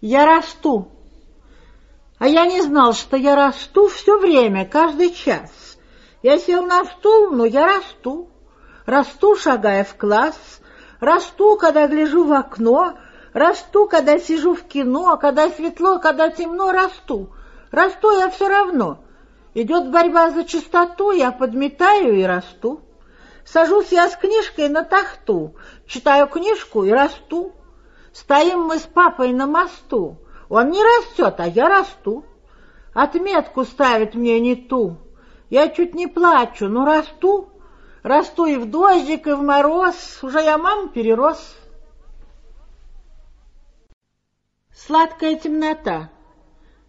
[0.00, 0.88] Я расту.
[2.18, 5.78] А я не знал, что я расту все время, каждый час.
[6.22, 8.30] Я сел на стул, но я расту.
[8.86, 10.38] Расту, шагая в класс,
[11.00, 12.94] расту, когда гляжу в окно,
[13.34, 17.30] расту, когда сижу в кино, когда светло, когда темно, расту.
[17.70, 19.04] Расту я все равно.
[19.52, 22.80] Идет борьба за чистоту, я подметаю и расту.
[23.44, 25.56] Сажусь я с книжкой на тахту,
[25.86, 27.52] читаю книжку и расту.
[28.12, 30.16] Стоим мы с папой на мосту.
[30.48, 32.24] Он не растет, а я расту.
[32.92, 34.96] Отметку ставит мне не ту.
[35.48, 37.50] Я чуть не плачу, но расту.
[38.02, 40.18] Расту и в дождик, и в мороз.
[40.22, 41.56] Уже я маму перерос.
[44.74, 46.10] Сладкая темнота.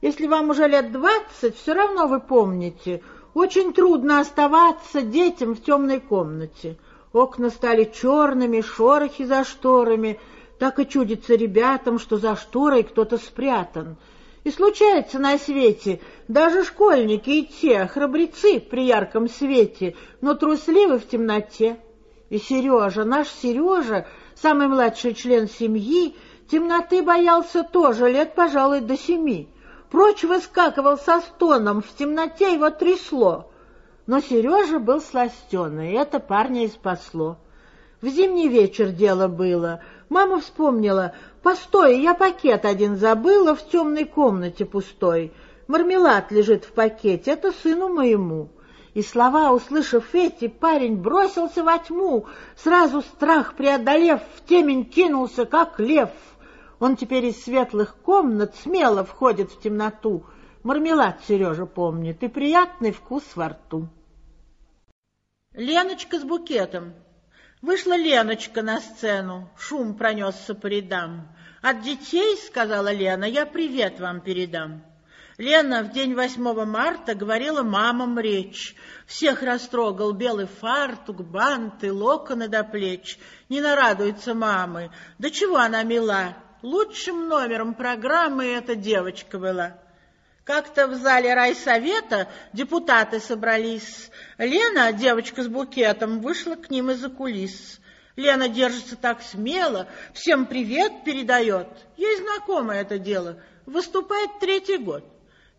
[0.00, 3.02] Если вам уже лет двадцать, все равно вы помните.
[3.34, 6.78] Очень трудно оставаться детям в темной комнате.
[7.12, 10.18] Окна стали черными, шорохи за шторами—
[10.62, 13.96] так и чудится ребятам, что за шторой кто-то спрятан.
[14.44, 21.08] И случается на свете, даже школьники и те, храбрецы при ярком свете, но трусливы в
[21.08, 21.80] темноте.
[22.30, 26.14] И Сережа, наш Сережа, самый младший член семьи,
[26.48, 29.48] темноты боялся тоже лет, пожалуй, до семи.
[29.90, 33.50] Прочь выскакивал со стоном, в темноте его трясло.
[34.06, 37.38] Но Сережа был сластенный, и это парня и спасло.
[38.00, 39.80] В зимний вечер дело было—
[40.12, 41.14] Мама вспомнила.
[41.42, 45.32] «Постой, я пакет один забыла в темной комнате пустой.
[45.68, 48.50] Мармелад лежит в пакете, это сыну моему».
[48.92, 55.80] И слова, услышав эти, парень бросился во тьму, сразу страх преодолев, в темень кинулся, как
[55.80, 56.10] лев.
[56.78, 60.24] Он теперь из светлых комнат смело входит в темноту.
[60.62, 63.88] Мармелад Сережа помнит и приятный вкус во рту.
[65.54, 66.92] Леночка с букетом.
[67.62, 71.28] Вышла Леночка на сцену, шум пронесся по рядам.
[71.62, 74.82] «От детей,— сказала Лена,— я привет вам передам».
[75.38, 78.74] Лена в день 8 марта говорила мамам речь.
[79.06, 83.16] Всех растрогал белый фартук, банты, локоны до плеч.
[83.48, 84.90] Не нарадуются мамы.
[85.18, 86.36] Да чего она мила?
[86.62, 89.78] Лучшим номером программы эта девочка была.
[90.44, 94.10] Как-то в зале райсовета депутаты собрались.
[94.38, 97.80] Лена, девочка с букетом, вышла к ним из-за кулис.
[98.16, 101.68] Лена держится так смело, всем привет передает.
[101.96, 103.40] Ей знакомо это дело.
[103.66, 105.04] Выступает третий год.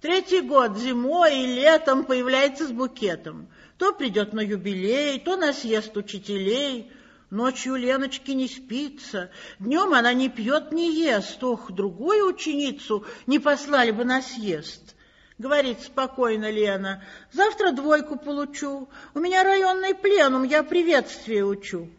[0.02, 3.48] Третий год зимой и летом появляется с букетом.
[3.78, 6.92] То придет на юбилей, то на съезд учителей.
[7.34, 11.44] Ночью Леночке не спится, днем она не пьет, не ест.
[11.44, 14.96] Ох, другую ученицу не послали бы на съезд.
[15.40, 21.90] Говорит спокойно Лена, завтра двойку получу, у меня районный пленум, я приветствие учу.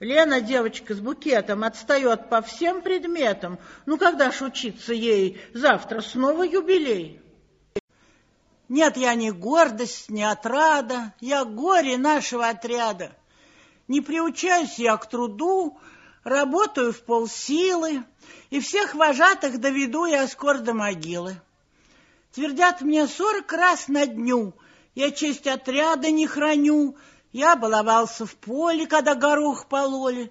[0.00, 3.58] Лена, девочка с букетом, отстает по всем предметам.
[3.84, 5.38] Ну, когда ж учиться ей?
[5.52, 7.20] Завтра снова юбилей.
[8.70, 13.12] Нет, я не гордость, не отрада, я горе нашего отряда.
[13.88, 15.78] Не приучаюсь я к труду,
[16.22, 18.04] работаю в полсилы,
[18.50, 21.40] и всех вожатых доведу я скоро до могилы.
[22.32, 24.52] Твердят мне сорок раз на дню,
[24.94, 26.96] я честь отряда не храню,
[27.32, 30.30] я баловался в поле, когда горох пололи.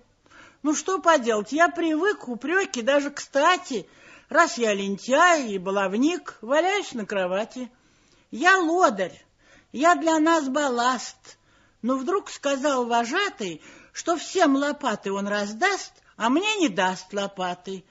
[0.62, 3.88] Ну что поделать, я привык, упреки даже кстати,
[4.30, 7.72] раз я лентяй и баловник, валяюсь на кровати.
[8.30, 9.26] Я лодырь,
[9.72, 11.38] я для нас балласт,
[11.82, 13.62] но вдруг сказал вожатый,
[13.94, 17.84] что всем лопаты он раздаст, а мне не даст лопаты.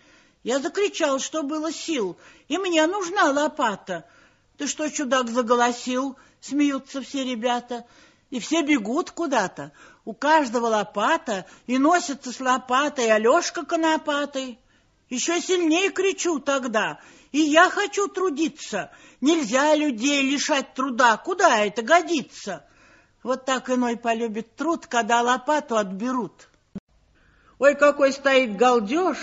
[0.42, 2.16] Я закричал, что было сил,
[2.48, 4.08] и мне нужна лопата.
[4.56, 6.16] Ты что, чудак, заголосил?
[6.40, 7.84] Смеются все ребята.
[8.30, 9.72] И все бегут куда-то.
[10.04, 14.58] У каждого лопата, и носится с лопатой Алешка конопатой.
[15.08, 18.90] Еще сильнее кричу тогда, и я хочу трудиться.
[19.20, 22.66] Нельзя людей лишать труда, куда это годится?
[23.26, 26.46] Вот так иной полюбит труд, когда лопату отберут.
[27.58, 29.18] Ой, какой стоит галдеж,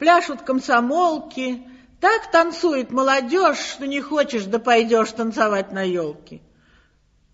[0.00, 1.64] пляшут комсомолки,
[2.00, 6.40] так танцует молодежь, что не хочешь, да пойдешь танцевать на елке.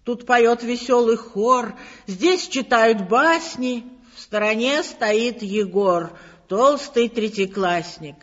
[0.05, 1.77] Тут поет веселый хор,
[2.07, 6.13] здесь читают басни, в стороне стоит Егор,
[6.47, 8.17] толстый третьеклассник.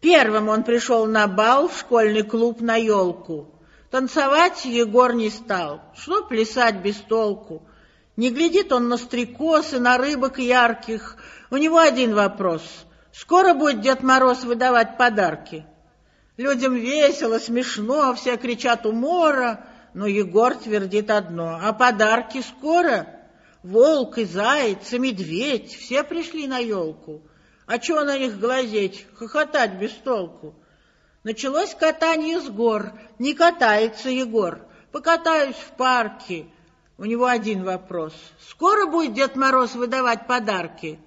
[0.00, 3.54] Первым он пришел на бал в школьный клуб на елку.
[3.90, 7.62] Танцевать Егор не стал, что плясать без толку.
[8.16, 11.16] Не глядит он на стрекоз и на рыбок ярких.
[11.50, 12.62] У него один вопрос.
[13.12, 15.64] Скоро будет Дед Мороз выдавать подарки.
[16.36, 19.64] Людям весело, смешно, все кричат умора,
[19.94, 21.58] но Егор твердит одно.
[21.60, 23.06] А подарки скоро?
[23.62, 27.22] Волк и заяц, и медведь, все пришли на елку.
[27.66, 30.54] А чего на них глазеть, хохотать без толку?
[31.24, 32.92] Началось катание с гор.
[33.18, 34.60] Не катается Егор.
[34.92, 36.46] Покатаюсь в парке.
[36.96, 38.14] У него один вопрос.
[38.48, 40.98] Скоро будет Дед Мороз выдавать подарки?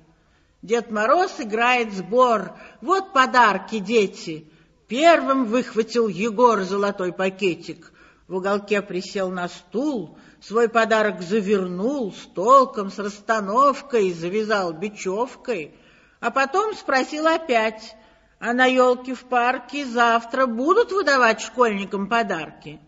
[0.61, 2.53] Дед Мороз играет сбор.
[2.81, 4.47] Вот подарки, дети.
[4.87, 7.91] Первым выхватил Егор золотой пакетик.
[8.27, 15.75] В уголке присел на стул, свой подарок завернул с толком, с расстановкой, завязал бечевкой,
[16.21, 17.95] а потом спросил опять,
[18.41, 22.79] а на елке в парке завтра будут выдавать школьникам подарки?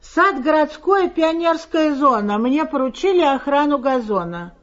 [0.00, 2.38] Сад городской, пионерская зона.
[2.38, 4.54] Мне поручили охрану газона.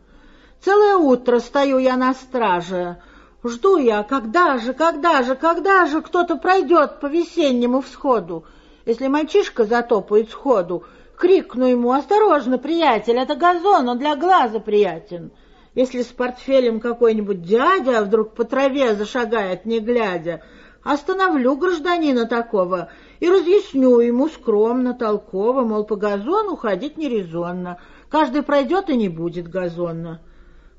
[0.61, 3.03] Целое утро стою я на страже.
[3.43, 8.45] Жду я, когда же, когда же, когда же кто-то пройдет по весеннему всходу.
[8.85, 10.85] Если мальчишка затопает сходу,
[11.17, 15.31] крикну ему, осторожно, приятель, это газон, он для глаза приятен.
[15.75, 20.43] Если с портфелем какой-нибудь дядя вдруг по траве зашагает, не глядя,
[20.83, 22.89] остановлю гражданина такого
[23.19, 27.79] и разъясню ему скромно, толково, мол, по газону ходить нерезонно,
[28.09, 30.21] каждый пройдет и не будет газонно.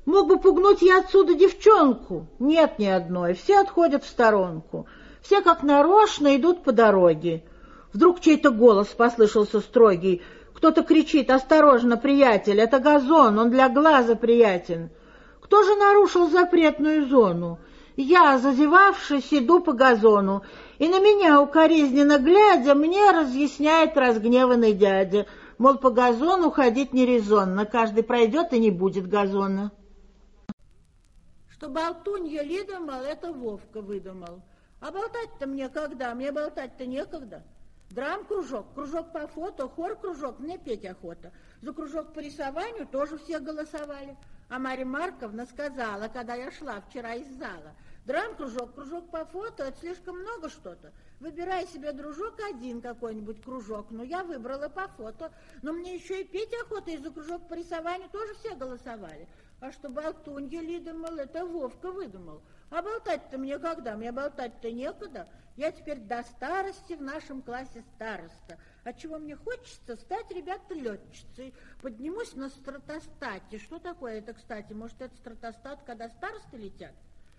[0.05, 2.27] Мог бы пугнуть я отсюда девчонку?
[2.39, 4.87] Нет ни одной, все отходят в сторонку,
[5.21, 7.43] все как нарочно идут по дороге.
[7.91, 10.21] Вдруг чей-то голос послышался строгий.
[10.55, 14.89] Кто-то кричит, осторожно, приятель, это газон, он для глаза приятен.
[15.41, 17.59] Кто же нарушил запретную зону?
[17.97, 20.43] Я, зазевавшись, иду по газону,
[20.79, 28.03] и на меня, укоризненно глядя, мне разъясняет разгневанный дядя, мол, по газону ходить нерезонно, каждый
[28.03, 29.71] пройдет и не будет газона.
[31.49, 34.41] Что болтунья Лида, мол, это Вовка выдумал.
[34.79, 36.15] А болтать-то мне когда?
[36.15, 37.43] Мне болтать-то некогда.
[37.91, 41.31] Драм-кружок, кружок по фото, хор-кружок, мне петь охота.
[41.61, 44.17] За кружок по рисованию тоже все голосовали.
[44.49, 47.73] А Марья Марковна сказала, когда я шла вчера из зала,
[48.05, 50.91] драм-кружок, кружок по фото, это слишком много что-то.
[51.19, 53.87] Выбирай себе, дружок, один какой-нибудь кружок.
[53.89, 57.53] Ну, я выбрала по фото, но мне еще и петь охота, и за кружок по
[57.53, 59.27] рисованию тоже все голосовали.
[59.61, 62.41] А что болтунья Лида, это Вовка выдумал.
[62.69, 63.95] А болтать-то мне когда?
[63.95, 65.27] Мне болтать-то некогда.
[65.55, 68.57] Я теперь до старости в нашем классе староста.
[68.83, 69.95] А чего мне хочется?
[69.95, 71.53] Стать, ребята, летчицей.
[71.81, 73.59] Поднимусь на стратостате.
[73.59, 74.73] Что такое это, кстати?
[74.73, 76.93] Может, это стратостат, когда старосты летят?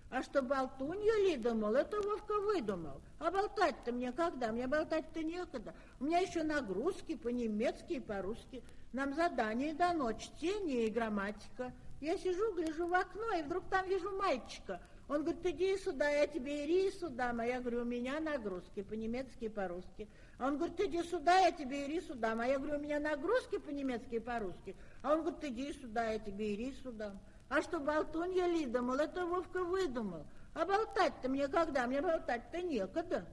[0.08, 3.00] А что болтунья ли думал, это Вовка выдумал.
[3.18, 4.52] А болтать-то мне когда?
[4.52, 5.74] Мне болтать-то некогда.
[5.98, 8.62] У меня еще нагрузки по-немецки и по-русски.
[8.92, 11.72] Нам задание дано, чтение и грамматика.
[12.00, 16.26] Я сижу, гляжу в окно, и вдруг там вижу мальчика– он говорит, иди сюда, я
[16.26, 17.32] тебе ири сюда.
[17.44, 20.08] Я говорю, у меня нагрузки по-немецки и по-русски.
[20.38, 22.32] А он говорит, иди сюда, я тебе ири сюда.
[22.44, 24.74] Я говорю, у меня нагрузки по-немецки и по-русски.
[25.02, 27.14] А он говорит, иди сюда, я тебе ири сюда.
[27.48, 30.24] А что болтунья Лида, мол, это Вовка выдумал.
[30.54, 31.86] А болтать-то мне когда?
[31.86, 33.24] Мне болтать-то некогда.